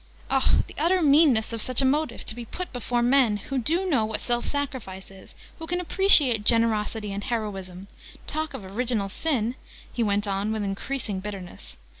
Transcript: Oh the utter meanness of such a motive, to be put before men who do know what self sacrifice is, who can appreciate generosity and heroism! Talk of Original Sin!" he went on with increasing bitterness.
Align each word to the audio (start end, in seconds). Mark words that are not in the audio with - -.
Oh 0.31 0.63
the 0.65 0.73
utter 0.79 1.03
meanness 1.03 1.53
of 1.53 1.61
such 1.61 1.79
a 1.79 1.85
motive, 1.85 2.25
to 2.25 2.33
be 2.33 2.43
put 2.43 2.73
before 2.73 3.03
men 3.03 3.37
who 3.37 3.59
do 3.59 3.85
know 3.85 4.03
what 4.03 4.19
self 4.19 4.47
sacrifice 4.47 5.11
is, 5.11 5.35
who 5.59 5.67
can 5.67 5.79
appreciate 5.79 6.43
generosity 6.43 7.13
and 7.13 7.23
heroism! 7.23 7.87
Talk 8.25 8.55
of 8.55 8.65
Original 8.65 9.09
Sin!" 9.09 9.53
he 9.93 10.01
went 10.01 10.27
on 10.27 10.51
with 10.51 10.63
increasing 10.63 11.19
bitterness. 11.19 11.77